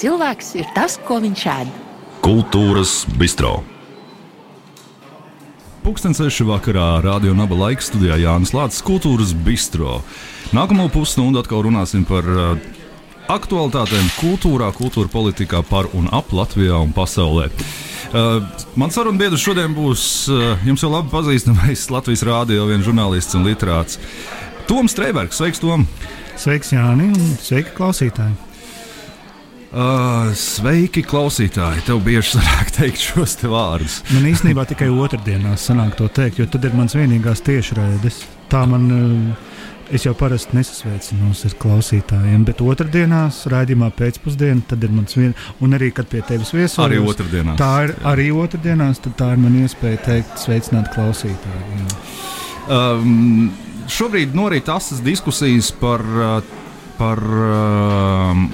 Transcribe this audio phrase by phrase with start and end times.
[0.00, 1.72] Cilvēks ir tas, ko viņš ēd.
[2.22, 3.60] Kultūras bistro.
[5.82, 9.98] Pūkstens seši vakarā Rādio Naba laika studijā Jānis Lācis Kultūras bistro.
[10.54, 12.52] Nākamo pusstundu atkal runāsim par uh,
[13.32, 17.48] aktualitātēm kultūrā, kultūra politikā par un ap Latvijā un pasaulē.
[18.12, 18.38] Uh,
[18.78, 23.98] Mans sarunbiedrs šodien būs uh, jums jau labi pazīstamais Latvijas rādio viens žurnālists un literāts.
[24.70, 25.88] Toms Streibergs, sveiks, Tom!
[26.38, 28.51] Sveiks, Jāni, un sveiki, klausītāji!
[29.72, 31.86] Uh, sveiki, klausītāji!
[31.86, 34.02] Tev bieži sanāk teikt šos te vārdus.
[34.12, 38.18] Man īstenībā tikai otrdienās sanāk to teikt, jo tad ir mans vienīgās tiešraides.
[38.52, 44.92] Tā man, uh, es jau parasti nesasveicinos ar klausītājiem, bet otrdienās, raidījumā pēcpusdienā, tad ir
[44.92, 45.32] mans vien,
[45.64, 46.76] un arī, kad pie tevis viesojos.
[46.84, 47.56] Arī otrdienās.
[47.62, 48.02] Tā ir jā.
[48.12, 51.86] arī otrdienās, tad tā ir man iespēja teikt sveicināt klausītāju.
[52.68, 53.48] Um,
[53.88, 56.60] šobrīd norit asas diskusijas par, uh,
[57.00, 58.50] par um,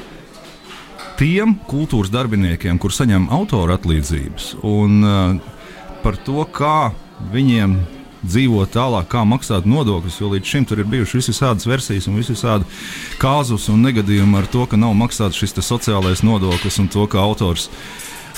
[1.18, 5.54] tiem kultūras darbiniekiem, kur saņem autora atlīdzības, un uh,
[6.04, 6.90] par to, kā
[7.32, 7.78] viņiem
[8.22, 10.18] dzīvot tālāk, kā maksāt nodokļus.
[10.20, 12.66] Jo līdz šim tur ir bijušas visādas versijas un visādi
[13.22, 17.70] kāzus un negadījumi ar to, ka nav maksāts šis sociālais nodoklis un to, ka autors.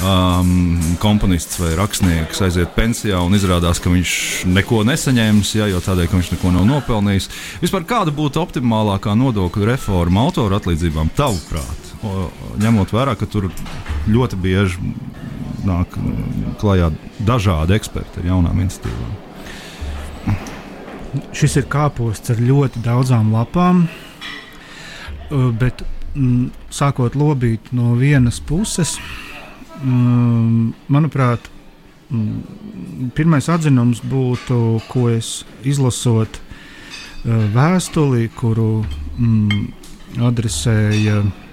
[0.00, 4.14] Um, komponists vai rakstnieks aiziet pensijā un izrādās, ka viņš
[4.48, 7.28] neko nesaņēmis, ja, jo tādēļ, ka viņš neko nav nopelnījis.
[7.60, 11.89] Vispār kāda būtu optimālākā nodokļu reforma autora atlīdzībām, tavuprāt?
[12.02, 13.50] Ņemot vērā, ka tur
[14.08, 14.92] ļoti bieži
[15.66, 15.92] nāk
[16.60, 16.90] klajā
[17.26, 19.12] dažādi eksperti ar jaunām institīvām.
[21.36, 23.88] Šis ir kāposts ar ļoti daudzām lapām,
[25.30, 25.82] bet
[26.14, 28.96] m, sākot lobīt no vienas puses,
[29.82, 31.50] m, manuprāt,
[32.10, 36.40] m, pirmais atzinums būtu, ko es izlasot
[37.26, 38.86] vēstuli, kuru
[40.30, 41.49] adresēja mm,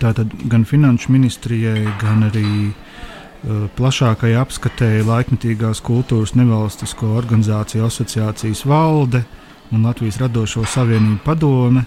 [0.00, 9.24] tātad gan Finanšu ministrijai, gan arī uh, plašākai apskatēji laikmetīgās kultūras nevalstisko organizāciju asociācijas valde
[9.72, 11.84] un Latvijas radošo savienību padome.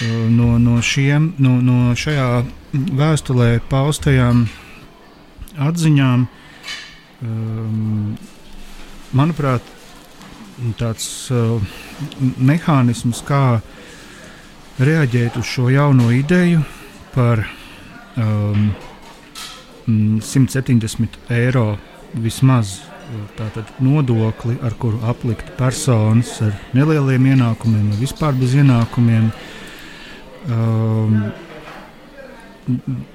[0.00, 2.28] Uh, no, no, šiem, no, no šajā
[2.72, 4.46] vēstulē paustajām
[5.60, 6.24] atziņām,
[7.26, 8.14] um,
[9.18, 9.66] manuprāt,
[10.78, 11.58] tāds uh,
[12.38, 13.79] mehānisms, kā uh,
[14.80, 16.62] reaģēt uz šo jauno ideju
[17.14, 17.42] par
[18.16, 18.70] um,
[19.86, 21.74] 170 eiro
[22.14, 22.78] vismaz
[23.36, 29.30] tātad, nodokli, ar kuru aplikt personas ar nelieliem ienākumiem vai vispār bez ienākumiem.
[30.50, 31.18] Um,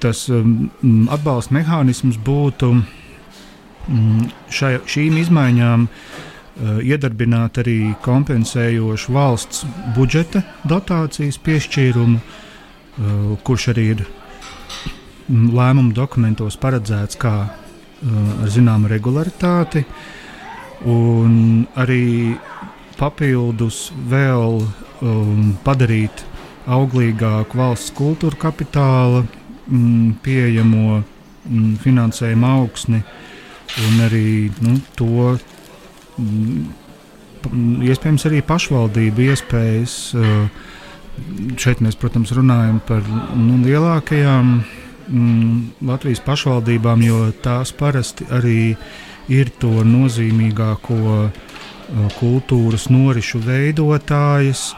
[0.02, 9.64] tas um, atbalsta mehānisms būtu um, šai, šīm izmaiņām uh, iedarbināt arī kompensējošu valsts
[9.96, 14.04] budžeta dotācijas piešķīrumu, eh, kurš arī ir
[15.28, 18.06] mm, lēmumu dokumentos paredzēts kā eh,
[18.42, 19.84] ar zināmu regularitāti,
[20.84, 22.36] un arī
[22.96, 26.24] papildus vēl um, padarīt
[26.66, 33.02] auglīgāku valsts kultūra kapitāla mm, pieejamo mm, finansējuma augsni
[33.86, 35.36] un arī nu, to
[36.16, 39.96] iespējams arī pašvaldību iespējas.
[40.16, 40.48] Eh,
[41.60, 43.02] šeit mēs, protams, runājam par
[43.36, 44.50] nu, lielākajām
[45.08, 48.76] mm, Latvijas pašvaldībām, jo tās parasti arī
[49.32, 51.30] ir to nozīmīgāko eh,
[52.18, 54.70] kultūras norisu veidotājas,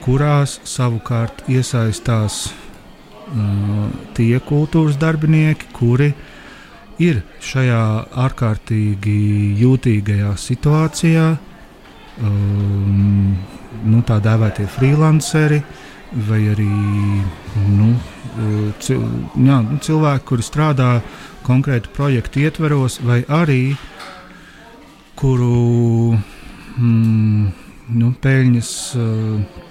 [0.00, 6.39] kurās savukārt iesaistās uh, tie kultūras darbinieki, kuri uh,
[7.00, 7.82] ir šajā
[8.26, 9.16] ārkārtīgi
[9.60, 11.26] jūtīgajā situācijā,
[12.20, 13.36] um,
[13.88, 15.60] nu, tā dēvētie freelanceri
[16.28, 16.68] vai arī
[17.70, 17.92] nu,
[18.82, 19.04] cil,
[19.38, 20.90] jā, nu, cilvēki, kuri strādā
[21.46, 23.62] konkrētu projektu ietveros, vai arī
[25.20, 26.16] kuru
[26.76, 27.46] mm,
[28.00, 29.62] nu, peļņas uh,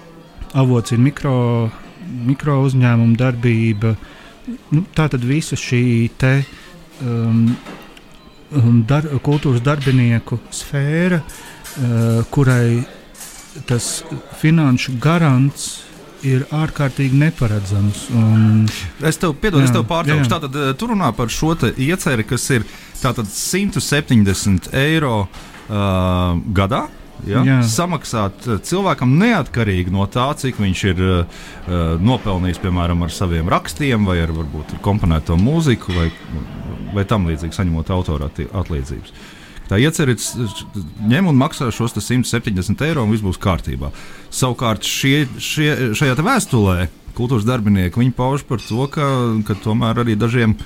[0.59, 1.35] avots ir mikro,
[2.25, 3.94] mikro uzņēmuma darbība.
[4.74, 5.83] Nu, tā tad visa šī
[6.18, 6.69] te, uh,
[7.04, 7.44] um,
[8.56, 12.84] um, dar, kultūras darbinieku sfēra, uh, kurai
[13.69, 14.04] tas
[14.40, 15.69] finanšu garants
[16.25, 18.06] ir ārkārtīgi neparedzams.
[18.16, 18.68] Un,
[19.07, 20.31] es tev piedodu, es tev pārtraukšu.
[20.31, 22.66] Tātad uh, tu runā par šo ieceri, kas ir
[23.00, 25.30] 170 eiro uh,
[26.56, 26.88] gadā.
[27.27, 27.42] Ja?
[27.44, 27.57] Jā.
[27.68, 31.42] Samaksāt uh, cilvēkam neatkarīgi no tā, cik viņš ir uh,
[32.00, 36.07] nopelnījis, piemēram, ar saviem rakstiem, vai ar varbūt komponēto mūziku, vai
[36.94, 39.13] vai tam līdzīgi saņemot autora atlīdzības.
[39.69, 40.24] Tā iecerit,
[41.06, 43.92] ņem un maksā šos 170 eiro, un viss būs kārtībā.
[44.33, 46.88] Savukārt šie, šie, šajā vēstulē,
[47.18, 49.06] kultūras darbinieki pauž par to, ka,
[49.45, 50.57] ka tomēr arī dažiem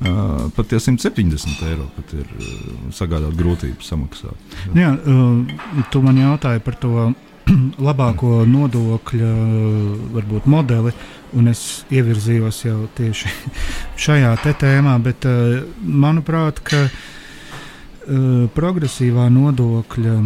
[0.00, 2.50] uh, pat tie 170 eiro pat ir uh,
[2.94, 4.56] sagādāt grūtības samaksāt.
[4.76, 7.10] Jā, uh, tu man jautāji par to
[7.88, 9.32] labāko nodokļa
[10.16, 10.94] varbūt, modeli,
[11.38, 13.32] un es ievirzījos jau tieši
[14.06, 15.28] šajā tēmā, bet
[15.82, 16.86] manuprāt, ka
[18.54, 20.16] progresīvā nodokļa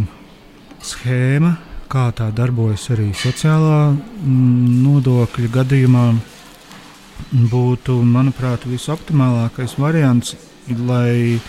[0.85, 1.55] schēma
[1.91, 3.91] kā tā darbojas arī sociālā
[4.23, 6.05] nodokļa gadījumā,
[7.31, 10.35] būtu, manuprāt, visoptimālākais variants,
[10.87, 11.39] lai,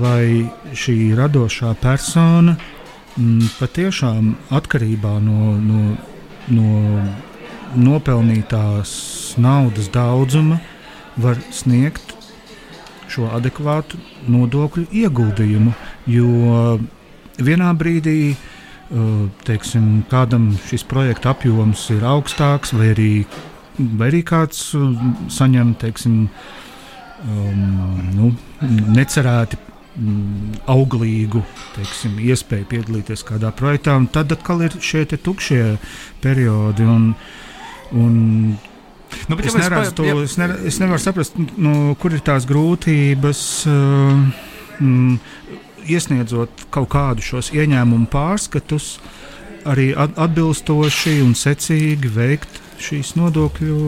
[0.00, 0.26] lai
[0.72, 2.56] šī radošā persona
[3.18, 5.96] m, patiešām atkarībā no, no,
[6.48, 6.72] no
[7.76, 8.90] nopelnītās
[9.42, 10.60] naudas daudzuma
[11.20, 12.14] var sniegt
[13.12, 13.98] šo adekvātu
[14.28, 15.72] nodokļu ieguldījumu.
[16.10, 16.78] Jo
[17.38, 23.10] vienā brīdī uh, teiksim, kādam šis projekta apjoms ir augstāks, vai arī,
[23.78, 24.68] vai arī kāds
[25.32, 26.26] saņem teiksim,
[27.26, 27.64] um,
[28.16, 28.32] nu,
[28.96, 29.60] necerēti
[30.68, 31.40] auglīgu
[31.72, 35.76] teiksim, iespēju piedalīties kādā projektā, un tad atkal ir šie tukšie
[36.24, 36.88] periodi.
[36.96, 37.12] Un,
[37.96, 38.16] un
[39.30, 40.16] Nu, es, neredzu, to, ja...
[40.26, 43.40] es, ne, es nevaru saprast, nu, kur ir tās grūtības.
[43.70, 45.14] Uh, mm,
[45.86, 48.96] iesniedzot kaut kādu šos ieņēmumu pārskatus,
[49.66, 53.78] arī atbilstoši un secīgi veikt šīs nodokļu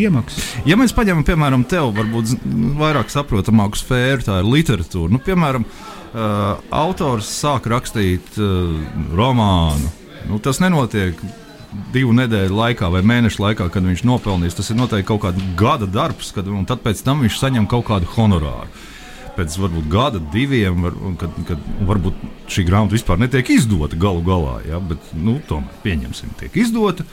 [0.00, 0.50] iemaksas.
[0.68, 2.44] Ja mēs paņemam, piemēram, tevi, varbūt
[2.78, 5.12] vairāk saprotamāku sfēru, tā ir literatūra.
[5.14, 8.76] Nu, piemēram, uh, autors sāk rakstīt uh,
[9.16, 9.90] romānu.
[10.28, 11.18] Nu, tas nenotiek
[11.94, 14.56] divu nedēļu laikā vai mēnešu laikā, kad viņš nopelnīs.
[14.58, 17.88] Tas ir noteikti kaut kāda gada darbs, kad, un tad pēc tam viņš saņem kaut
[17.90, 18.88] kādu honorāru
[19.40, 22.18] pēc varbūt gada, diviem, var, kad, kad varbūt
[22.50, 24.58] šī grāmata vispār netiek izdota galu galā.
[24.68, 27.06] Ja, bet, nu, tomēr pieņemsim, tiek izdota.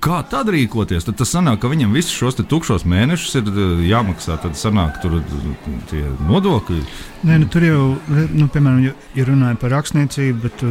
[0.00, 1.04] Kā tad rīkoties?
[1.04, 4.40] Tad tas sanāk, ka viņam visus šos tukšos mēnešus ir eh, jāmaksā.
[4.40, 6.82] Tad sanāk, tur eh, tie nodokļi.
[7.28, 10.68] Nē, nu, tur jau, nu, piemēram, ja, ja runājam par rakstniecību, bet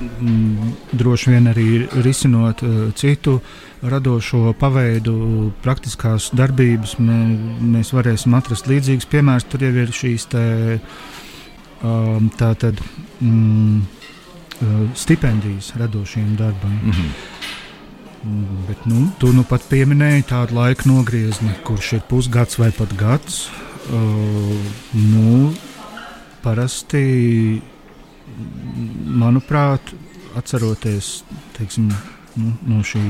[0.00, 2.60] Mm, droši vien arī risinot
[2.98, 3.38] citu
[3.82, 7.18] radošo paveidu, praktiskās darbības, mē,
[7.76, 9.48] mēs varēsim atrast līdzīgus piemērus.
[9.48, 10.44] Tur jau ir šīs te,
[11.80, 12.80] um, tātad,
[13.20, 13.80] mm,
[14.60, 16.80] uh, stipendijas radošiem darbiem.
[16.82, 17.35] Mm -hmm.
[18.66, 23.44] Bet, nu, tu nu pat pieminēji tādu laika nogriezni, kurš ir pusgads vai pat gads.
[23.86, 24.56] Uh,
[24.98, 25.52] nu,
[26.42, 27.02] parasti
[29.06, 29.92] manuprāt,
[30.36, 31.20] atceroties
[31.54, 31.92] teiksim,
[32.34, 33.04] nu, no, šī,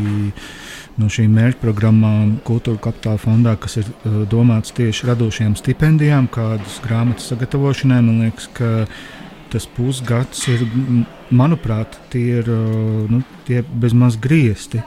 [1.01, 7.33] no šīm mērķprogrammām, Kultūra Kapitāla fondā, kas ir uh, domāts tieši radošajām stipendijām, kādas grāmatas
[7.33, 8.85] sagatavošanai, man liekas, ka
[9.53, 10.65] tas pusgads ir,
[11.35, 14.83] manuprāt, tie ir uh, nu, tie bezmaz griezti.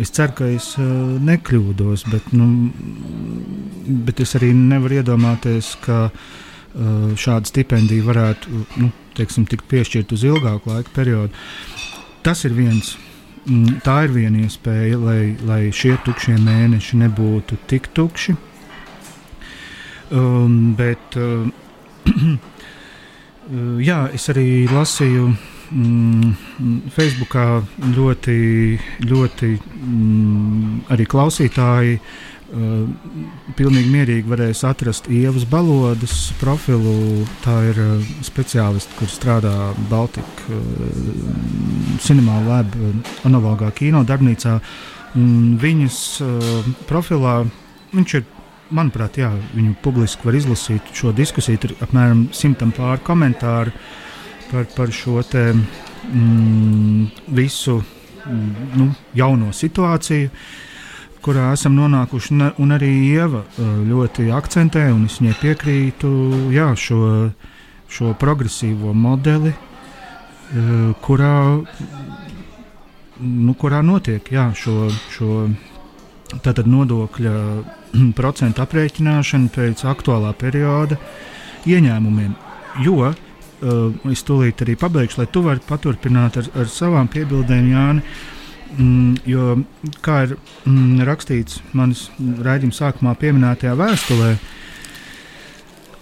[0.00, 0.86] Es ceru, ka es uh,
[1.22, 2.70] nekļūdos, bet, nu,
[4.06, 10.26] bet es arī nevaru iedomāties, ka uh, šāda stipendija varētu nu, teiksim, tikt piešķirt uz
[10.28, 11.32] ilgāku laika periodu.
[12.22, 12.94] Tas ir viens.
[13.42, 18.36] Mm, tā ir viena iespēja, lai, lai šie tukšie mēneši nebūtu tik tukši.
[20.12, 21.48] Um, bet, uh,
[23.82, 25.26] jā, es arī lasīju
[25.72, 27.46] mm, Facebookā
[27.96, 28.36] ļoti,
[29.08, 32.86] ļoti mm, arī klausītāji uh,
[33.58, 37.26] pilnīgi mierīgi varēs atrast Ievas balodas profilu.
[37.44, 39.54] Tā ir uh, speciālists, kur strādā
[39.90, 42.76] Baltika uh, Cinema Lab
[43.28, 44.58] analogā kino darbnīcā.
[45.20, 47.42] Un viņas uh, profilā
[47.92, 48.28] viņš ir,
[48.74, 51.60] manuprāt, jā, viņu publiski var izlasīt šo diskusiju.
[51.62, 53.72] Tur apmēram simtam pāri komentāru
[54.50, 60.30] par, par šo te, mm, visu mm, nu, jauno situāciju.
[61.22, 62.34] Kurā esam nonākuši.
[62.58, 63.44] Un arī Ieva
[63.86, 66.08] ļoti akcentē, un es viņai piekrītu,
[66.50, 67.02] jā, šo,
[67.86, 69.52] šo progresīvo modeli,
[71.06, 71.36] kurā,
[73.22, 75.46] nu, kurā notiek jā, šo, šo
[76.44, 77.34] tātad nodokļa
[78.18, 80.98] procentu aprēķināšana pēc aktuālā perioda
[81.68, 82.36] ieņēmumiem.
[82.82, 88.06] Jo uh, es tūlīt arī pabeigšu, lai tu vari paturpināt ar, ar savām piebildēm, Jāni.
[88.72, 89.58] Mm, jo,
[90.00, 90.30] kā ir
[90.64, 94.30] mm, rakstīts manas raidījuma sākumā pieminētajā vēstulē,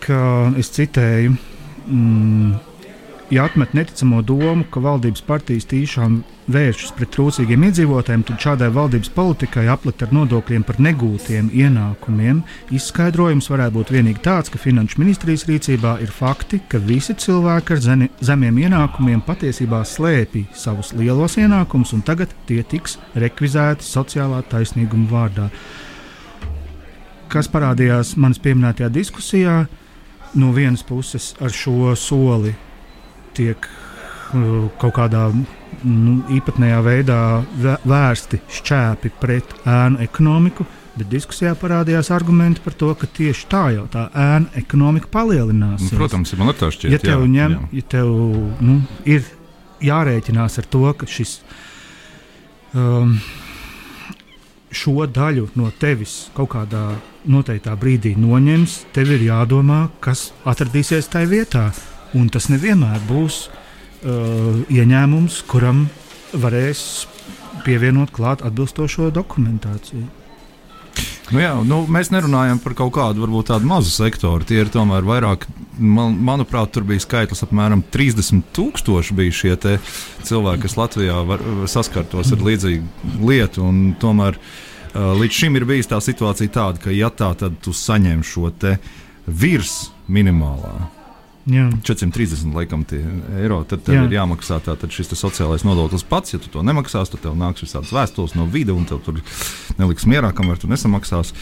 [0.04, 0.20] ka
[0.60, 1.34] es citēju,
[1.90, 2.52] mm,
[3.34, 6.20] ja atmet neticamo domu, ka valdības partijas tīšām
[6.54, 12.42] vēršas pret trūcīgiem iedzīvotājiem, tad šādai valdības politikai aplikt ar nodokļiem par negūtiem ienākumiem,
[12.76, 17.84] izskaidrojums varētu būt vienīgi tāds, ka finanšu ministrijas rīcībā ir fakti, ka visi cilvēki ar
[17.84, 25.10] zeni, zemiem ienākumiem patiesībā slēpj savus lielos ienākumus, un tagad tie tiks rekvizēti sociālā taisnīguma
[25.10, 25.50] vārdā.
[27.30, 29.60] Kas parādījās manas pieminētajā diskusijā,
[30.34, 32.54] no vienas puses ar šo soli
[33.34, 35.28] tiek uh, kaut kādā
[35.86, 37.20] nu, īpatnējā veidā
[37.88, 40.66] vērsti šķēpi pret ēnu ekonomiku.
[40.96, 45.84] Bet diskusijā parādījās argumenti par to, ka tieši tā jau tā ēna ekonomika palielinās.
[45.86, 46.96] Nu, protams, man tā šķiet.
[46.96, 47.68] Ja tev, jā, ņem, jā.
[47.78, 48.10] Ja tev
[48.66, 49.28] nu, ir
[49.86, 51.38] jārēķinās ar to, ka šis
[52.74, 53.14] um,
[54.74, 56.84] šo daļu no tevis kaut kādā
[57.30, 61.64] noteiktā brīdī noņems, tev ir jādomā, kas atradīsies tajā vietā.
[62.18, 63.59] Un tas nevienmēr būs uh,
[64.04, 65.84] ieņēmums, kuram
[66.32, 66.84] varēs
[67.64, 70.06] pievienot klāt atbilstošo dokumentāciju.
[71.30, 74.42] Nu jā, nu, mēs nerunājam par kaut kādu varbūt tādu mazu sektoru.
[74.46, 75.46] Tie ir tomēr vairāk,
[75.78, 79.54] man, manuprāt, tur bija skaitlis apmēram 30,000 bija šie
[80.26, 83.70] cilvēki, kas Latvijā var, saskartos ar līdzīgu lietu.
[84.02, 88.26] Tomēr uh, līdz šim ir bijusi tā situācija tāda, ka ja tā, tad tu saņem
[88.26, 88.50] šo
[89.30, 90.99] virs minimālā
[91.50, 92.84] 430 laikam,
[93.40, 93.60] eiro.
[93.68, 94.04] Tad tev Jā.
[94.06, 96.34] ir jāmaksā tātad šis sociālais nodoklis pats.
[96.34, 99.18] Ja tu to nemaksās, tad tev nāks visādas vēstules no vide, un tev tur
[99.80, 101.34] neliks mierā, kamēr tu nesamaksās.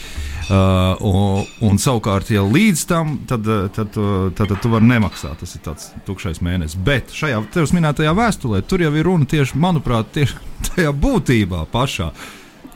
[0.49, 4.01] Uh, un, un savukārt, ja līdz tam, tad, tad, tad,
[4.39, 5.39] tad, tad tu vari nemaksāt.
[5.43, 6.81] Tas ir tāds tukšais mēnesis.
[6.81, 10.39] Bet šajā tevis minētajā vēstulē tur jau ir runa tieši, manuprāt, tieši
[10.73, 12.13] tajā būtībā pašā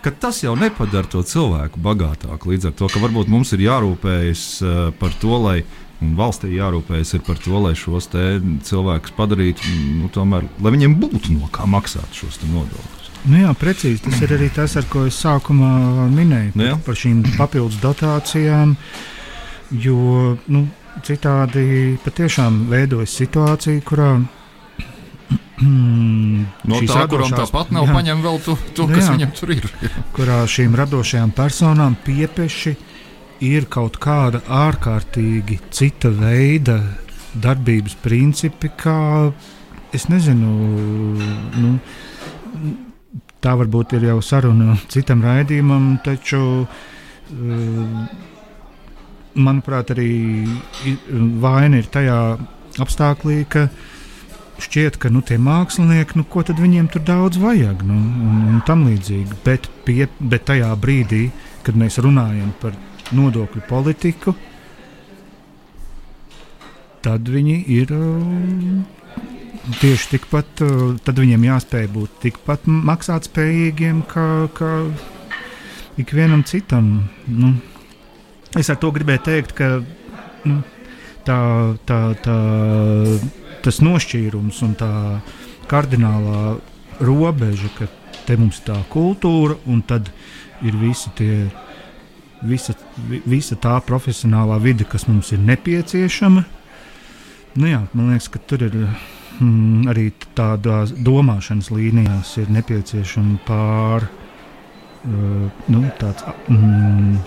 [0.02, 2.50] ka tas jau nepadara to cilvēku bagātāku.
[2.50, 5.60] Līdz ar to, ka varbūt mums ir jārūpējas uh, par to, lai
[6.02, 11.50] Un valstī jārūpējas par to, lai šos cilvēkus padarītu, nu, tomēr, lai viņiem būtu no
[11.54, 13.10] kā maksāt šos nodokļus.
[13.30, 14.02] Nu jā, precīzi.
[14.02, 16.76] Tas ir arī tas, ar ko es sākumā minēju nu jā.
[16.82, 18.74] par šīm papildus dotācijām.
[19.70, 20.66] Jo nu,
[21.06, 24.10] citādi patiešām veidojas situācija, kurā
[25.62, 29.70] no tā, kuram tāpat nav paņemta vēl to, to nu, kas jā, viņam tur ir.
[30.16, 32.91] kurā šīm radošajām personām piepeši uh,
[33.42, 36.78] ir kaut kāda ārkārtīgi cita veida
[37.42, 39.32] darbības principi, kā
[39.94, 40.52] es nezinu.
[41.58, 41.72] Nu,
[43.42, 47.88] tā varbūt ir jau saruna citam raidījumam, taču eh,
[49.34, 50.12] manuprāt, arī
[51.42, 52.20] vaina ir tajā
[52.82, 53.66] apstākļā, ka
[54.62, 58.62] šķiet, ka nu, tie mākslinieki, nu, ko tad viņiem tur daudz vajag, nu, un, un
[58.68, 59.40] tam līdzīgi.
[59.46, 61.24] Bet, pie, bet tajā brīdī,
[61.66, 62.76] kad mēs runājam par
[63.16, 64.34] nodokļu politiku,
[67.02, 68.82] tad viņi ir uh,
[69.80, 74.72] tieši tikpat, uh, tad viņiem jāspēj būt tikpat maksātspējīgiem kā, kā
[76.02, 77.08] ikvienam citam.
[77.26, 77.54] Nu,
[78.58, 79.72] es ar to gribēju teikt, ka
[80.48, 80.60] nu,
[81.26, 81.38] tā,
[81.88, 82.38] tā, tā,
[83.64, 84.92] tas nošķīrums un tā
[85.70, 86.56] kardinālā
[87.02, 87.88] robeža, ka
[88.26, 90.10] te mums ir tā kultūra un tad
[90.62, 91.36] ir visi tie
[92.46, 92.74] visa,
[93.26, 96.44] visa tā profesionālā vide, kas mums ir nepieciešama.
[97.60, 104.08] Nu jā, man liekas, ka tur ir mm, arī tādās domāšanas līnijās ir nepieciešama pār,
[104.08, 107.20] uh, nu, tāds, mm,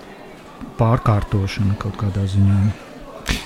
[0.79, 2.59] pārkārtošana kaut kādā ziņā.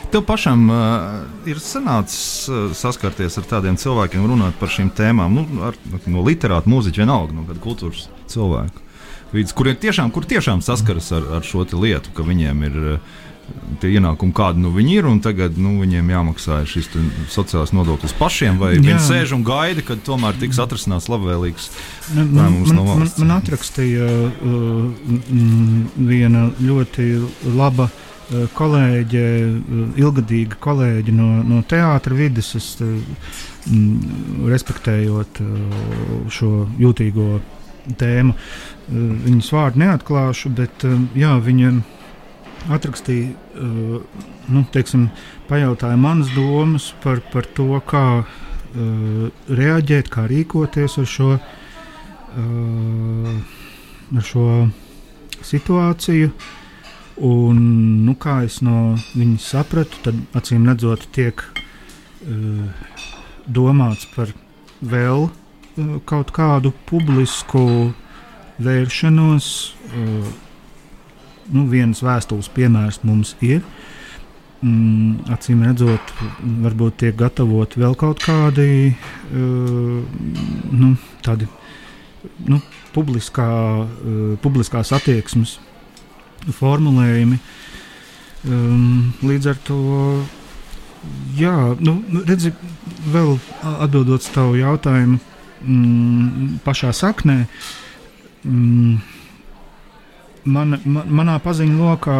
[0.10, 5.64] Tev pašam uh, ir sanācis uh, saskarties ar tādiem cilvēkiem, runāt par šīm tēmām, nu,
[5.68, 5.78] ar,
[6.10, 8.89] no literāta, mūziķa, vienalga, no kāda kultūras cilvēka
[9.34, 13.18] vidus, kuriem tiešām, kur tiešām saskaras ar, ar šo lietu, ka viņiem ir eh,
[13.82, 16.90] tie ienākumi, kādi nu viņi ir, un tagad nu, viņiem jāmaksā šis
[17.32, 18.84] sociālais nodoklis pašiem, vai Jā.
[18.84, 21.70] viņi sēž un gaida, kad tomēr tiks atrasināts labvēlīgs
[22.16, 23.22] lēmums no valsts.
[23.22, 25.12] Man, man atrakstīja uh,
[25.98, 27.08] viena ļoti
[27.58, 32.98] laba uh, kolēģe, uh, ilgadīga kolēģe no, no teātra vidas, es, uh,
[34.50, 35.42] respektējot
[36.34, 37.40] šo jūtīgo
[37.98, 38.36] tēmu.
[38.36, 41.72] Eh, viņas vārdu neatklāšu, bet eh, jā, viņa
[42.76, 45.10] atrakstīja, eh, nu, teiksim,
[45.50, 48.24] pajautāja manas domas par, par to, kā
[48.70, 51.30] reaģēt, kā rīkoties ar šo,
[54.14, 54.44] ar šo
[55.42, 56.30] situāciju.
[57.26, 57.58] Un,
[58.06, 62.70] nu, kā es no viņas sapratu, tad acīm redzot, tiek uh,
[63.50, 64.32] domāts par
[64.86, 65.28] vēl
[66.10, 67.64] kaut kādu publisku
[68.60, 69.50] vēršanos.
[69.90, 70.30] Uh,
[71.54, 73.64] nu, viens vēstules piemērs mums ir.
[74.62, 76.14] mm, acīm redzot,
[76.64, 80.04] varbūt tiek gatavot vēl kaut kādi uh,
[80.72, 80.92] nu,
[81.24, 81.48] tādi
[82.48, 82.60] nu,
[82.96, 83.48] publiskā,
[83.86, 85.58] uh, publiskās attieksmes
[86.60, 87.40] formulējumi.
[88.48, 89.80] Um, līdz ar to,
[91.36, 92.54] jā, nu, redzi,
[93.12, 93.36] vēl
[93.84, 95.20] atbildot uz tavu jautājumu,
[95.62, 97.38] mm, pašā saknē,
[98.44, 99.00] mm,
[100.46, 102.20] man, man, manā paziņu lokā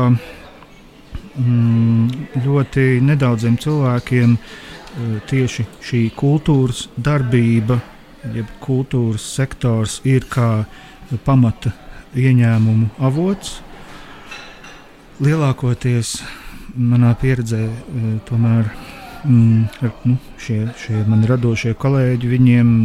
[1.40, 2.10] mm,
[2.46, 7.80] ļoti nedaudziem cilvēkiem eh, tieši šī kultūras darbība,
[8.36, 10.66] jeb kultūras sektors ir kā
[11.26, 11.74] pamata
[12.18, 13.60] ieņēmumu avots.
[15.20, 16.20] Lielākoties
[16.76, 18.70] manā pieredzē, eh, tomēr
[19.26, 22.76] mm, nu, šie, šie mani radošie kolēģi, viņiem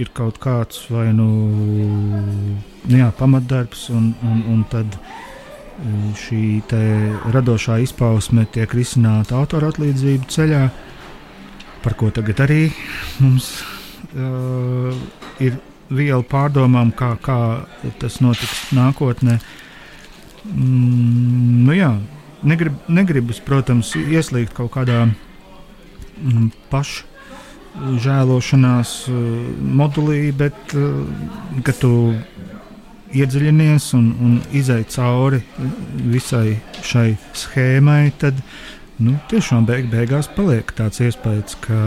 [0.00, 1.28] ir kaut kāds vai nu
[2.90, 4.98] jā, pamatdarbs, un, un, un tad
[6.18, 6.62] šī
[7.34, 10.64] radošā izpausme tiek risināta autora atlīdzību ceļā,
[11.82, 12.68] par ko tagad arī
[13.20, 13.50] mums
[14.14, 14.94] uh,
[15.42, 15.58] ir
[15.90, 17.38] viela pārdomām, kā, kā
[18.00, 19.38] tas notiks nākotnē.
[20.44, 21.90] Mm, nu jā,
[22.46, 27.13] negrib, negribas, protams, ieslīgt kaut kādā mm, pašu
[27.74, 29.18] žēlošanās uh,
[29.80, 31.02] modulī, bet uh,
[31.66, 31.94] kad tu
[33.14, 35.40] iedziļinies un, un izai cauri
[36.10, 38.38] visai šai schēmai, tad
[38.98, 41.78] nu, tiešām beig, beigās paliek tāds iespējas, ka,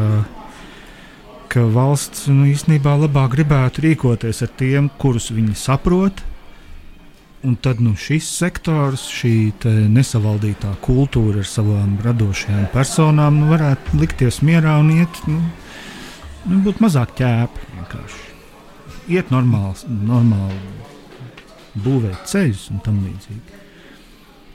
[1.51, 6.23] ka valsts nu, īstenībā labāk gribētu rīkoties ar tiem, kurus viņi saprot.
[7.45, 9.53] Un tad nu, šis sektors, šī
[9.93, 15.43] nesavaldītā kultūra ar savām radošajām personām nu, varētu likties mierā un iet, nu,
[16.47, 17.69] nu, būt mazāk ķēpi.
[17.77, 18.25] Vienkārši.
[19.17, 20.59] Iet normāli, normāli
[21.83, 23.63] būvēt ceļus un tam līdzīgi.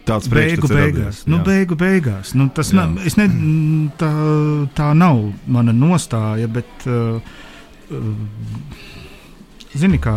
[0.07, 1.23] Tāds beigu beigās.
[1.31, 2.33] Nu, beigu beigās.
[2.35, 3.27] Nu, tas nav, ne,
[4.01, 4.11] tā,
[4.75, 7.23] tā nav mana nostāja, bet, uh,
[7.95, 8.79] uh,
[9.79, 10.17] zini, kā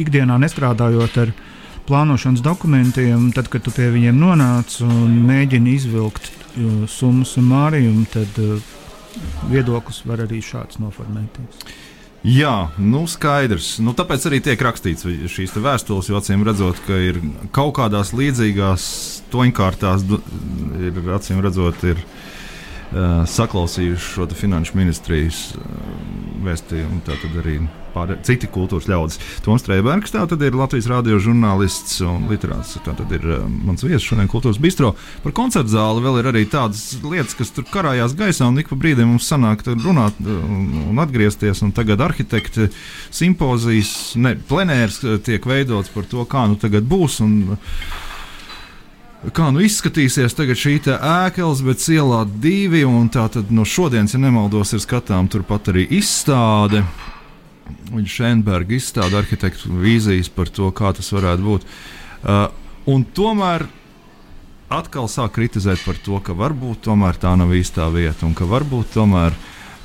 [0.00, 1.34] ikdienā nestrādājot ar
[1.84, 8.06] plānošanas dokumentiem, tad, kad tu pie viņiem nonāc un mēģini izvilkt uh, summas un mārījumu,
[8.14, 8.72] tad uh,
[9.50, 11.64] viedoklis var arī šāds noformēties.
[12.22, 13.80] Jā, nu skaidrs.
[13.82, 15.02] Nu, tāpēc arī tiek rakstīts
[15.32, 17.18] šīs vēstules, jo acīm redzot, ka ir
[17.50, 18.84] kaut kādās līdzīgās
[19.32, 20.04] toņkārtās,
[20.86, 25.66] ir acīm redzot, ir uh, saklausījuši šo finanšu ministrijas uh,
[26.46, 27.00] vēstījumu.
[27.06, 27.56] Tā tad arī
[27.92, 29.18] pār, citi kultūras ļaudis.
[29.44, 32.74] Toms Strēbergs, tā tad ir Latvijas radio žurnālists un literāts.
[32.84, 34.94] Tā tad ir uh, mans viesis šodien kultūras bistro.
[35.24, 38.78] Par koncertu zāli vēl ir arī tādas lietas, kas tur karājās gaisā un ik pa
[38.80, 41.64] brīdim mums sanāk runāt un atgriezties.
[41.66, 42.70] Un tagad arhitekti
[43.12, 47.20] simpozijas, ne, plenērs tiek veidots par to, kā nu tagad būs.
[47.24, 47.58] Un,
[49.30, 52.82] Kā nu izskatīsies šī ēka Elizabetes ielā divi,
[53.14, 56.80] tā tad no šodienas, ja nemaldos, ir skatām turpat arī izstāde.
[57.92, 61.66] Viņa Šenberga izstāda arhitektu vīzijas par to, kā tas varētu būt.
[62.22, 62.48] Uh,
[62.90, 63.68] un tomēr
[64.74, 66.88] atkal sāk kritizēt par to, ka varbūt
[67.22, 69.36] tā nav īstā vieta un ka varbūt tomēr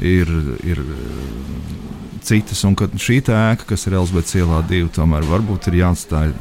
[0.02, 0.32] ir,
[0.66, 1.20] ir uh,
[2.26, 6.34] citas, un ka šī ēka, kas ir Elizabetes ielā divi, tomēr varbūt ir jāatstāj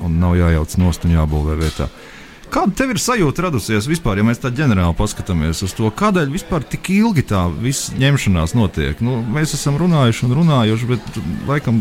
[0.00, 1.90] un nav jājauc nost un jābūvē vietā.
[1.90, 2.16] Uh,
[2.50, 6.64] Kāda tev ir sajūta radusies vispār, ja mēs tā ģenerāli paskatāmies uz to, kādēļ vispār
[6.66, 8.98] tik ilgi tā viss ņemšanās notiek?
[9.06, 11.78] Nu, mēs esam runājuši un runājuši, bet laikam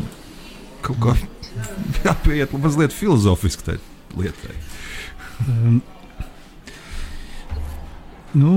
[0.85, 1.15] kaut kā
[2.05, 3.77] jāpieiet mazliet filozofiski tai
[4.19, 4.53] lietai.
[5.47, 5.79] Um,
[8.37, 8.53] nu,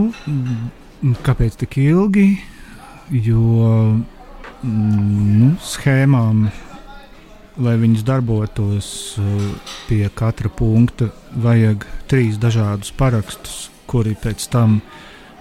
[1.25, 2.27] kāpēc tik ilgi?
[3.13, 3.41] Jo
[4.61, 6.45] mm, nu, schēmām
[7.61, 8.89] lai viņas darbotos
[9.21, 9.49] uh,
[9.89, 14.81] pie katra punkta, vajag trīs dažādus parakstus, kuri pēc tam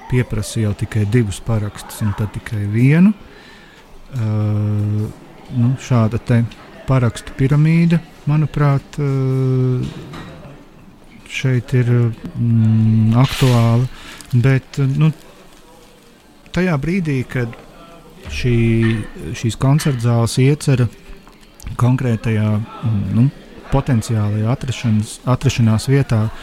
[0.10, 3.14] pieprasa jau tikai divus parakstus, un tad tikai vienu.
[4.12, 5.08] Uh,
[5.56, 6.20] nu, šāda
[6.88, 9.80] parakstu piramīda, manuprāt, uh,
[11.32, 13.88] šeit ir mm, aktuāla.
[14.32, 15.14] Bet nu,
[16.56, 17.56] tajā brīdī, kad
[18.32, 18.58] šī,
[19.36, 21.01] šīs koncerta zāles iecerēja
[21.80, 23.28] konkrētajā mm, nu,
[23.72, 24.52] potenciālajā
[25.32, 26.34] atrašanās, vietā uh,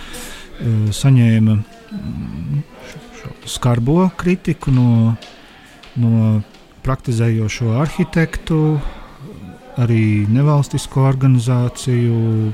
[0.95, 2.63] saņēma mm,
[3.49, 5.15] skarbo kritiku no,
[6.01, 6.41] no
[6.87, 8.63] praktizējošo arhitektu,
[9.79, 10.03] arī
[10.33, 12.51] nevalstisko organizāciju,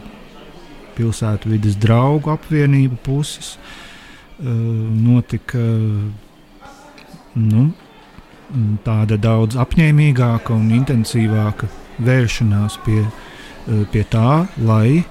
[0.94, 3.54] pilsētu vidas draugu apvienību puses.
[3.54, 3.80] Uh,
[4.38, 5.58] notika
[7.34, 7.64] nu,
[8.84, 15.04] tāda daudz apņēmīgāka un intensīvāka vēršanās pie, eh, pie tā, lai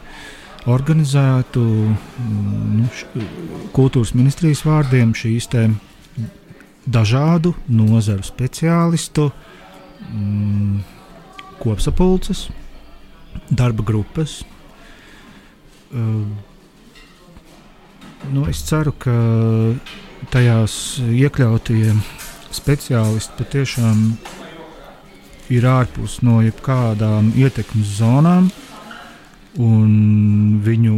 [0.69, 3.25] organizētu mm, nu, š,
[3.75, 5.49] kultūras ministrijas vārdiem šīs
[6.83, 9.29] dažādu nozaru speciālistu
[10.07, 10.79] mm,
[11.59, 12.47] kopsapulces,
[13.49, 14.41] darba grupas.
[15.93, 16.25] Uh,
[18.33, 19.13] nu, es ceru, ka
[20.33, 21.93] tajās iekļautie
[22.53, 24.05] speciālisti patiešām
[25.51, 28.49] ir ārpus no jebkādām ietekmes zonām,
[29.59, 30.97] un viņu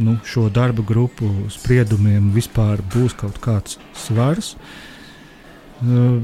[0.00, 4.54] nu, šo darba grupu spriedumiem vispār būs kaut kāds svars.
[5.80, 6.20] Uh,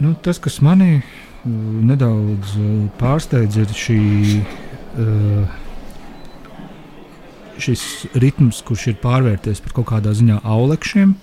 [0.00, 1.04] nu, tas, kas manī uh,
[1.90, 2.66] nedaudz uh,
[3.00, 4.00] pārsteidz, ir šī,
[5.04, 5.56] uh,
[7.60, 7.84] šis
[8.16, 11.16] ritms, kurš ir pārvērties par kaut kādā ziņā aulekšiem.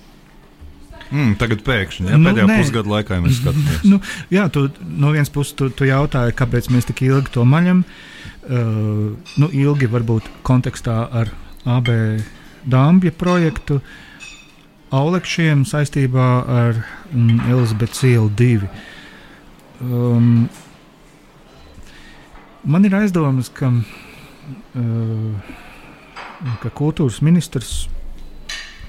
[1.12, 2.56] Mm, tagad pēkšņi, ja, nu, pēdējā nē.
[2.62, 3.84] pusgada laikā mēs skatāmies.
[3.92, 4.00] nu,
[4.34, 7.84] jā, tu, no vienas puses, tu, tu jautāji, kāpēc mēs tik ilgi to maļam.
[8.46, 11.32] Uh, nu, ilgi varbūt kontekstā ar
[11.66, 11.94] AB
[12.70, 13.80] Dāmbja projektu,
[14.96, 16.78] Aulekšiem saistībā ar
[17.10, 18.70] mm, Elizabetes ielu 2.
[19.82, 20.46] Um,
[22.64, 23.72] man ir aizdomas, ka,
[24.78, 25.58] uh,
[26.62, 27.88] ka kultūras ministrs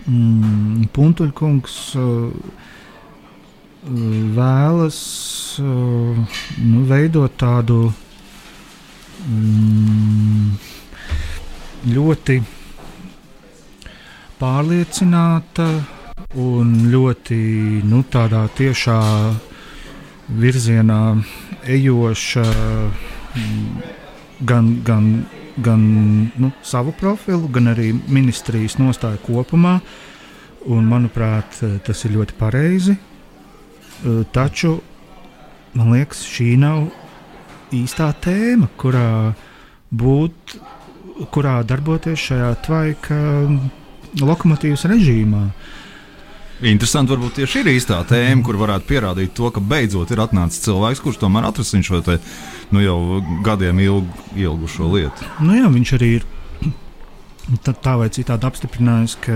[0.07, 2.31] mm, Puntuļkungs uh,
[4.37, 5.01] vēlas
[5.63, 7.81] uh, nu, veidot tādu
[9.27, 10.57] mm,
[11.95, 12.41] ļoti
[14.41, 15.69] pārliecināta
[16.37, 17.39] un ļoti
[17.87, 19.01] nu, tādā tiešā
[20.43, 21.01] virzienā
[21.77, 23.83] ejoša mm,
[24.49, 25.11] gan, gan
[25.63, 25.83] gan
[26.37, 29.79] nu, savu profilu, gan arī ministrijas nostāju kopumā.
[30.67, 32.97] Un, manuprāt, tas ir ļoti pareizi.
[34.35, 34.73] Taču
[35.79, 36.89] man liekas, šī nav
[37.77, 39.33] īstā tēma, kurā
[39.95, 40.57] būt,
[41.33, 43.19] kurā darboties šajā tvaika
[44.21, 45.45] lokomotīvas režīmā.
[45.47, 45.86] Uh,
[46.65, 51.03] Interesanti, varbūt tieši ir īstā tēma, kur varētu pierādīt to, ka beidzot ir atnācis cilvēks,
[51.05, 52.17] kurš tomēr atrasina šo te,
[52.73, 52.97] nu, jau
[53.45, 55.29] gadiem ilgu, ilgušo lietu.
[55.45, 56.27] Nu, jā, viņš arī ir
[57.63, 59.35] Tad tā vai citādi apstiprinājis, ka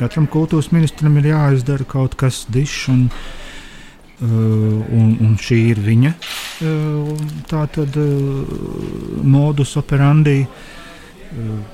[0.00, 6.14] katram kultūras ministram ir jāizdara kaut kas dišs, un, uh, un, un šī ir viņa
[6.14, 7.10] uh,
[7.50, 10.44] tātad, uh, modus operandi.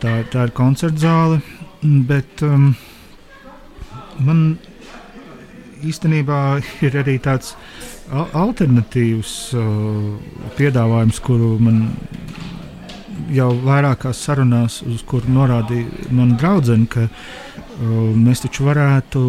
[0.03, 1.39] Tā, tā ir koncerta zāle,
[1.81, 2.75] bet um,
[4.25, 4.57] man
[5.85, 6.41] īstenībā
[6.85, 7.55] ir arī tāds
[8.37, 9.65] alternatīvs uh,
[10.59, 11.81] piedāvājums, kuru man
[13.35, 19.25] jau vairākās sarunās, uz kuru norādīja mana draudzene, ka uh, mēs taču varētu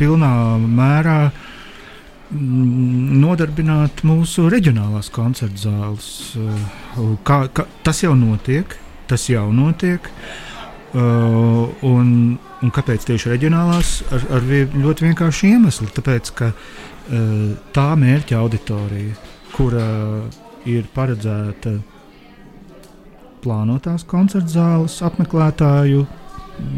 [0.00, 6.12] pilnā mērā mm, nodarbināt mūsu reģionālās koncertu zāles.
[6.36, 8.76] Uh, kā, kā, tas jau notiek,
[9.10, 10.10] tas jau notiek.
[10.10, 10.49] Uh,
[10.94, 13.90] un, Un kāpēc tieši reģionālās?
[14.12, 15.88] Ar, ar ļoti vienkāršu iemeslu.
[15.96, 17.30] Tāpēc, ka uh,
[17.72, 19.16] tā mērķa auditorija,
[19.54, 19.86] kura
[20.68, 21.78] ir paredzēta
[23.40, 26.04] plānotās koncerta zāles apmeklētāju,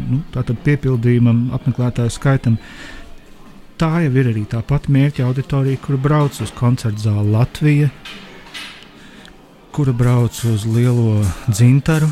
[0.07, 2.55] nu, tātad piepildījumam, apmeklētāju skaitam,
[3.75, 7.91] tā jau ir arī tā pati mērķa auditorija, kura brauc uz koncerta zāli Latvija,
[9.75, 12.07] kura brauc uz lielo dzintaru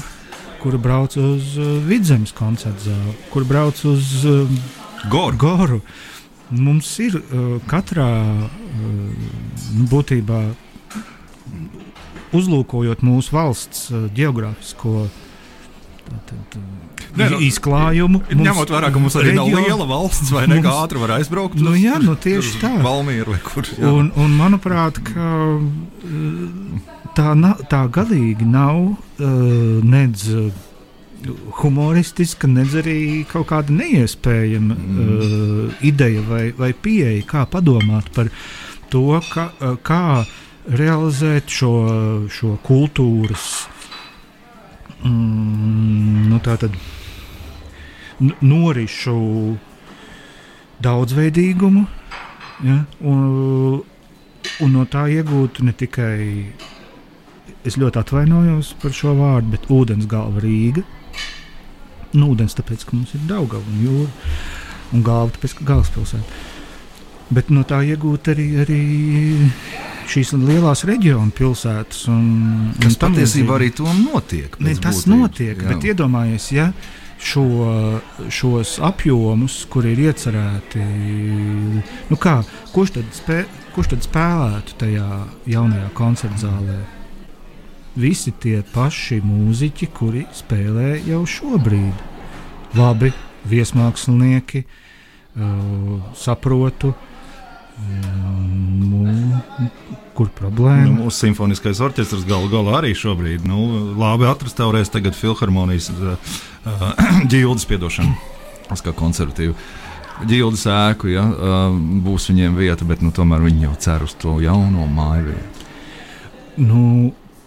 [0.61, 4.49] kura brauc uz uh, vidzemes koncertu zāli, kur brauc uz uh,
[5.09, 5.37] Goru.
[5.41, 5.79] Goru.
[6.51, 8.09] Mums ir uh, katrā
[9.91, 10.41] būtībā
[12.35, 15.09] uzlūkojot mūsu valsts geogrāfisko
[17.11, 18.21] Ne, nu, izklājumu.
[18.31, 19.51] Ņemot vērā, ka mums arī reģion...
[19.51, 20.61] nav liela valsts, vai ne?
[20.63, 21.59] Kā ātri var aizbraukt?
[21.59, 22.71] Nu, jā, nu, tieši tā.
[22.83, 23.91] Valmīra, kur, jā.
[23.91, 25.27] un, un manuprāt, ka
[25.59, 28.97] uh, tā, na, tā galīgi nav uh,
[29.83, 30.29] nedz
[31.61, 35.01] humoristiska, nedz arī kaut kāda neiespējama mm.
[35.01, 38.27] uh, ideja vai, vai pieeja, kā padomāt par
[38.89, 40.25] to, ka, uh, kā
[40.71, 41.73] realizēt šo,
[42.29, 43.67] šo kultūras
[45.03, 46.39] mm, nu,
[48.41, 49.57] norišu
[50.81, 51.85] daudzveidīgumu.
[52.61, 53.81] Ja, un,
[54.61, 56.45] un no tā iegūt ne tikai
[57.67, 60.83] es ļoti atvainojos par šo vārdu, bet ūdens galva Rīga.
[62.11, 64.31] Nu, ūdens tāpēc, ka mums ir Daugava un jūra,
[64.91, 66.41] un galva tāpēc, ka galvaspilsēta.
[67.31, 68.81] Bet no tā iegūt arī, arī
[70.11, 72.01] šīs lielās reģionu pilsētas.
[72.11, 72.25] Un,
[72.81, 74.57] Kas un patiesībā arī tom notiek.
[74.59, 75.69] Ne, tas būtības, notiek, jā.
[75.71, 76.71] bet iedomājies, ja
[77.21, 77.45] šo,
[78.33, 80.85] šos apjomus, kur ir iecerēti,
[82.09, 82.39] nu kā,
[82.73, 83.43] kurš, tad spē,
[83.75, 85.21] kurš tad spēlētu tajā
[85.53, 86.79] jaunajā koncerta zālē?
[87.99, 92.07] Visi tie paši mūziķi, kuri spēlē jau šobrīd.
[92.77, 93.11] Labi,
[93.51, 96.93] viesmākslinieki, uh, saprotu.
[97.81, 99.39] Nu,
[100.13, 100.85] kur problēma?
[100.85, 103.63] Nu, mūsu simfoniskais orķestris galu galā arī šobrīd nu,
[103.97, 106.11] labi atrestaurēs tagad filharmonijas uh,
[106.67, 106.91] uh,
[107.31, 108.13] ģildes piedošanu.
[108.71, 109.55] Es kā konservatīvu.
[110.29, 114.37] Ģildes ēku, ja, uh, būs viņiem vieta, bet nu, tomēr viņi jau cer uz to
[114.43, 115.67] jauno māju vietu.
[116.61, 116.83] Nu,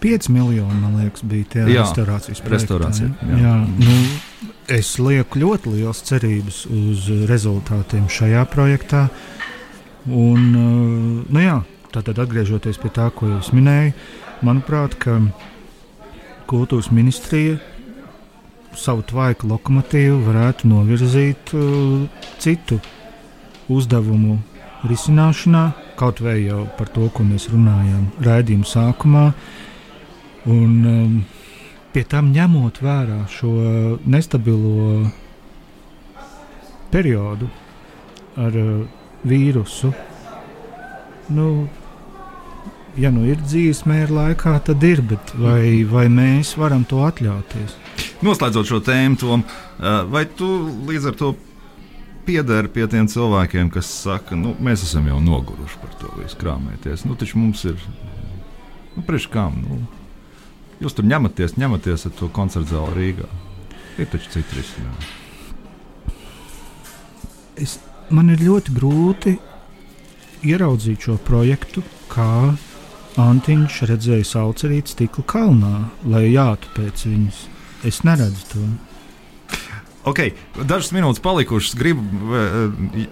[0.05, 2.43] 5 miljoni, man liekas, bija tie Jā, restorācijas
[3.01, 3.09] ja?
[3.25, 3.37] jā.
[3.41, 3.53] jā.
[3.81, 3.95] Nu,
[4.69, 9.07] es lieku ļoti liels cerības uz rezultātiem šajā projektā.
[10.05, 11.57] Un, uh, nu jā,
[11.89, 13.97] tātad atgriežoties pie tā, ko jūs minējāt,
[14.45, 14.93] manuprāt,
[16.45, 17.57] kultūras ministrija
[18.77, 22.05] savu tvaiku lokomotīvu varētu novirzīt uh,
[22.43, 22.77] citu
[23.73, 24.37] uzdevumu
[24.85, 29.29] risināšanā, kaut vai jau par to, ko mēs runājām raidījuma sākumā.
[30.45, 31.13] Un, um,
[31.93, 33.51] pie tam ņemot vērā šo
[34.05, 35.07] nestabilo
[36.93, 37.49] periodu
[38.37, 38.83] ar uh,
[39.25, 39.89] vīrusu,
[41.33, 41.47] nu,
[42.99, 47.79] ja nu ir dzīves mēra laikā, tad ir, bet vai, vai mēs varam to atļauties?
[48.25, 50.51] Noslēdzot šo tēmu, Tom, uh, vai tu
[50.85, 51.33] līdz ar to
[52.25, 57.05] piederi pie tiem cilvēkiem, kas saka, nu, mēs esam jau noguruši par to visu krāpēties.
[57.09, 57.77] Nu, taču mums ir,
[58.95, 59.61] nu, priekš kam?
[59.65, 60.04] Nu,
[60.83, 63.29] jūs tur ņematies, ņematies ar to koncertu zāli Rīgā.
[64.01, 65.11] Ir taču citi risinājumi.
[67.63, 67.77] Es,
[68.11, 69.37] man ir ļoti grūti
[70.45, 72.55] ieraudzīt šo projektu, kā
[73.15, 75.75] Antiņš redzēja saucerīt stikla kalnā,
[76.11, 77.37] lai jātu pēc viņas.
[77.87, 78.63] Es neredzu to.
[80.05, 81.73] Okay, dažas minūtes palikušas.
[81.79, 82.03] Gribu,
[82.37, 83.05] eh,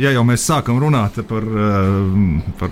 [0.00, 2.70] ja jau mēs sākam runāt par, eh, par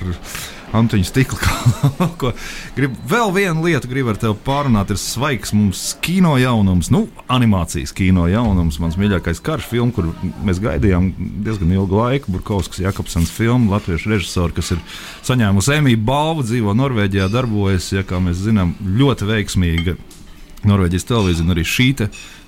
[0.75, 2.33] Antiņu stikla kalnu,
[2.75, 4.91] gribu vēl vienu lietu, gribu ar tevi pārunāt.
[4.91, 8.81] Ir svaigs mums kino jaunums, nu, animācijas kino jaunums.
[8.83, 10.11] Mans mīļākais karš filma, kur
[10.43, 11.13] mēs gaidījām
[11.47, 12.35] diezgan ilgu laiku.
[12.35, 14.83] Burkovskis Jakobsens filmu, latviešu režisoru, kas ir
[15.29, 19.95] saņēmusi Emīļa balvu, dzīvo Norvēģijā, darbojas, ja kā mēs zinām, ļoti veiksmīga
[20.67, 21.89] Norvēģijas televīzija, un arī šī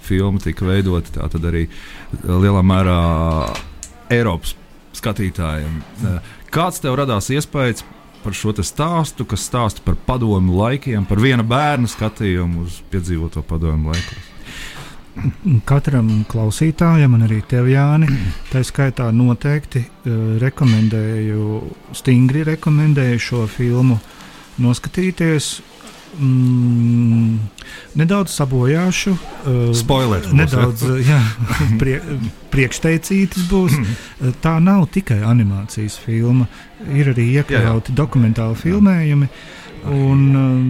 [0.06, 1.66] filma tika veidota tā tad arī
[2.22, 3.00] lielā mērā
[4.14, 4.54] Eiropas
[4.96, 5.82] skatītājiem.
[6.54, 7.84] Kāds tev radās iespējas
[8.22, 13.92] par šo stāstu, kas stāsta par padomu laikiem, par viena bērna skatījumu uz piedzīvoto padomu
[13.92, 14.32] laikos?
[15.64, 18.08] Katram klausītājam, un arī tev, Jāni,
[18.50, 21.60] tā skaitā noteikti uh, rekomendēju,
[21.96, 23.96] stingri rekomendēju šo filmu
[24.60, 25.54] noskatīties
[26.18, 27.38] mm,
[28.00, 29.12] nedaudz sabojāšu.
[29.12, 30.32] Uh, Spoilers.
[30.36, 31.20] Nedaudz jā,
[31.80, 32.00] prie,
[32.54, 33.76] priekšteicītas būs.
[34.44, 36.48] Tā nav tikai animācijas filma.
[36.92, 39.30] Ir arī iekļauti dokumentāli filmējumi
[39.92, 40.66] un um,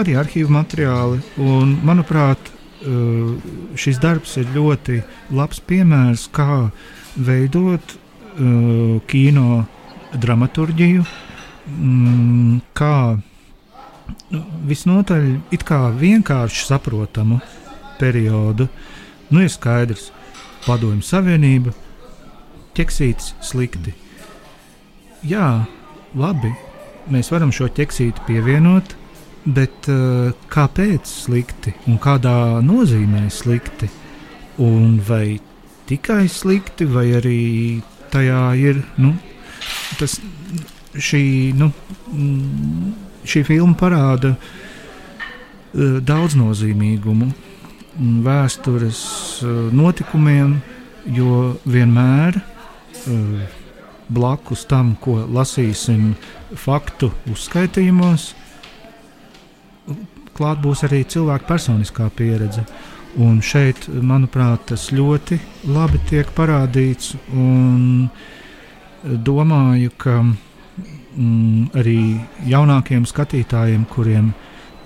[0.00, 1.20] arī arhīvu materiāli.
[1.42, 2.50] Un, manuprāt,
[2.86, 3.36] uh,
[3.78, 5.00] šis darbs ir ļoti
[5.36, 6.66] labs piemērs, kā
[7.16, 9.64] veidot uh, kino
[10.16, 11.04] dramaturgiju,
[11.70, 12.96] mm, kā
[14.32, 15.26] nu, visnotaļ
[16.00, 17.40] vienkārši saprotamu
[18.00, 18.68] periodu.
[19.30, 20.10] Nu, ir skaidrs,
[20.66, 21.72] padomju savienība,
[22.76, 23.94] ķeksītis slikti.
[25.26, 25.66] Jā,
[26.14, 26.52] labi,
[27.10, 28.94] mēs varam šo ķeksīti pievienot,
[29.46, 33.90] bet uh, kāpēc slikti un kādā nozīmē slikti?
[34.62, 35.38] Un vai
[35.86, 37.40] tikai slikti, vai arī
[38.10, 39.12] tajā ir nu,
[40.00, 40.18] tas,
[40.96, 41.52] šī.
[41.56, 41.70] Nu,
[42.12, 47.30] mm, šī filma parāda uh, daudznozīmīgumu
[48.26, 49.02] vēstures
[49.42, 50.58] uh, notikumiem,
[51.16, 53.62] jo vienmēr uh,
[54.08, 56.14] blakus tam, ko lasīsim
[56.54, 58.30] faktu uzskaitījumos,
[60.36, 62.66] klāt būs arī cilvēka personiskā pieredze.
[63.16, 65.38] Un šeit, manuprāt, tas ļoti
[65.72, 67.14] labi tiek parādīts.
[69.06, 70.18] Domāju, ka
[70.76, 72.00] mm, arī
[72.48, 74.32] jaunākiem skatītājiem, kuriem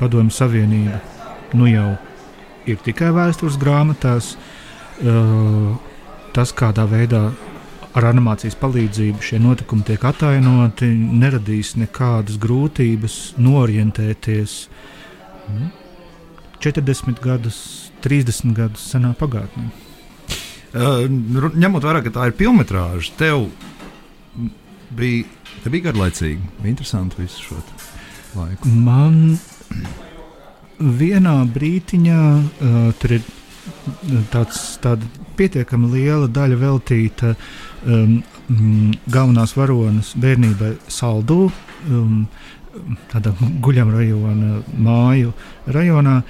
[0.00, 1.00] Padomju Savienība
[1.57, 1.94] nu jau
[2.70, 4.35] ir tikai vēstures grāmatās,
[5.03, 5.74] uh,
[6.37, 7.31] tas, kādā veidā
[7.96, 14.57] ar animācijas palīdzību šie notikumi tiek attēloti, neradīs nekādas grūtības norientēties.
[15.50, 15.70] Nu,
[16.62, 17.59] 40 gadus,
[18.05, 19.70] 30 gadus senā pagātnē.
[20.70, 21.09] Uh,
[21.59, 23.48] ņemot vērā, ka tā ir filmas, tev
[24.96, 26.40] bija bija garlaicīgi.
[26.61, 27.61] Bija interesanti visu šo
[28.38, 28.68] laiku.
[28.68, 29.38] Man
[30.81, 33.26] vienā brīdiņā uh, tur ir
[34.33, 35.07] tāds, tāda
[35.38, 41.50] pietiekami liela daļa veltīta um, um, galvenās varonas bērnībai, Saldu.
[41.88, 42.24] Um,
[43.11, 45.35] tādā guļam rajona, māju
[45.74, 46.20] rajonā.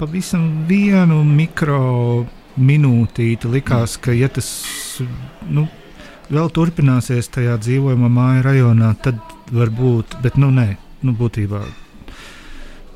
[0.00, 2.26] Pavisam vienu mikro
[2.60, 4.48] minūtīti likās, ka, ja tas
[5.48, 5.68] nu,
[6.30, 11.64] vēl turpināsies tajā dzīvojamā māju rajonā, tad varbūt, bet nu nē, nu, būtībā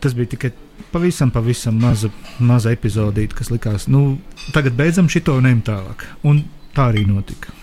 [0.04, 0.50] tas bija tikai
[0.92, 4.18] pavisam, pavisam maza, maza epizodīte, kas likās, nu,
[4.52, 6.04] tagad beidzam šito un ejam tālāk.
[6.28, 6.42] Un
[6.76, 7.54] tā arī notika.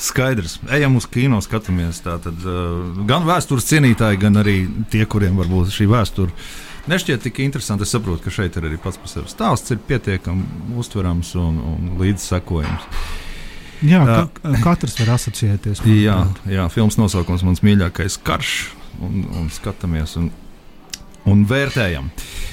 [0.00, 0.58] Skaidrs.
[0.72, 2.02] Ejam uz kino, skatāmies.
[2.04, 4.56] Tātad, uh, gan vēstures cienītāji, gan arī
[4.92, 6.32] tie, kuriem varbūt šī vēsture
[6.88, 7.88] nešķiet tik interesanti.
[7.88, 11.90] Es saprotu, ka šeit ir arī pats par sevi stāsts, ir pietiekami uztverams un, un
[12.00, 12.99] līdzsekojams.
[13.86, 15.80] Jā, ka, katrs var asociēties.
[15.88, 18.54] Jā, jā, filmas nosaukums mans mīļākais karš,
[19.00, 20.18] un, un skatāmies.
[20.20, 20.30] Un,
[21.28, 22.10] un vērtējam.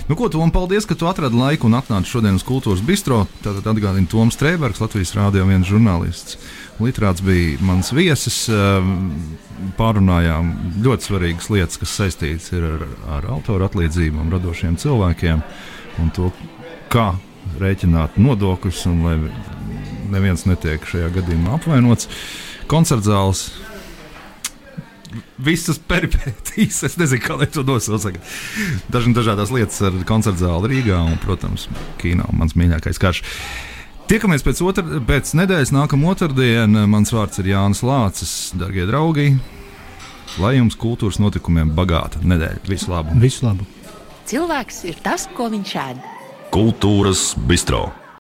[0.07, 3.25] Nu, ko, Tom, paldies, ka tu atradi laiku un atnāci šodien uz Kultūras Bistro.
[3.43, 6.37] Tātad atgādina Toms Strēbergs, Latvijas rādio viens žurnālists.
[6.83, 8.45] Literāts bija mans viesis.
[8.51, 8.97] Ehm,
[9.79, 10.51] pārunājām
[10.85, 12.85] ļoti svarīgas lietas, kas saistītas ar,
[13.17, 15.41] ar autoru atlīdzībām, radošiem cilvēkiem
[16.03, 16.31] un to,
[16.93, 17.13] kā
[17.59, 19.17] rēķināt nodokļus, un lai
[20.11, 22.09] neviens netiek šajā gadījumā apvainots.
[22.71, 23.47] Koncertzāles
[25.37, 26.81] visas peripētīs.
[26.87, 28.19] Es nezinu, kā lai to nosauc.
[28.91, 31.67] Dažas dažādas lietas ar koncertu zāli Rīgā un, protams,
[32.01, 32.27] kino.
[32.35, 33.23] Mans mīļākais karš.
[34.07, 36.85] Tiekamies pēc, otra, pēc nedēļas, nākamā otrdiena.
[36.87, 39.33] Mans vārds ir Jānis Lācis, darbie draugi.
[40.39, 42.63] Lai jums kultūras notikumiem bagāta nedēļa.
[42.69, 43.15] Visu labu!
[43.19, 43.67] Visu labu!
[44.27, 46.03] Cilvēks ir tas, ko viņš ēd.
[46.51, 47.87] Kultūras bistro.